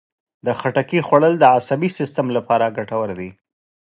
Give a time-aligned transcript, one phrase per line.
[0.45, 3.29] د خټکي خوړل د عصبي سیستم لپاره ګټور دي.